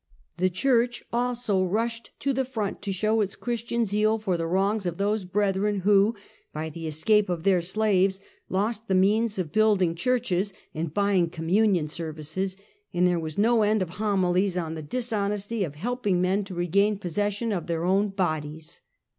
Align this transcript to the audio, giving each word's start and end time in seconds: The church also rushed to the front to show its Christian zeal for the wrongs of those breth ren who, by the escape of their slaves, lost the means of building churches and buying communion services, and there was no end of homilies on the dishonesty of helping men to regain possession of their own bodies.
The 0.37 0.49
church 0.49 1.03
also 1.13 1.63
rushed 1.63 2.09
to 2.21 2.33
the 2.33 2.43
front 2.43 2.81
to 2.81 2.91
show 2.91 3.21
its 3.21 3.35
Christian 3.35 3.85
zeal 3.85 4.17
for 4.17 4.35
the 4.35 4.47
wrongs 4.47 4.87
of 4.87 4.97
those 4.97 5.25
breth 5.25 5.57
ren 5.57 5.81
who, 5.81 6.15
by 6.51 6.71
the 6.71 6.87
escape 6.87 7.29
of 7.29 7.43
their 7.43 7.61
slaves, 7.61 8.19
lost 8.49 8.87
the 8.87 8.95
means 8.95 9.37
of 9.37 9.51
building 9.51 9.93
churches 9.93 10.55
and 10.73 10.91
buying 10.91 11.29
communion 11.29 11.87
services, 11.87 12.57
and 12.91 13.05
there 13.05 13.19
was 13.19 13.37
no 13.37 13.61
end 13.61 13.83
of 13.83 13.89
homilies 13.99 14.57
on 14.57 14.73
the 14.73 14.81
dishonesty 14.81 15.63
of 15.63 15.75
helping 15.75 16.19
men 16.19 16.43
to 16.45 16.55
regain 16.55 16.97
possession 16.97 17.51
of 17.51 17.67
their 17.67 17.83
own 17.85 18.07
bodies. 18.07 18.81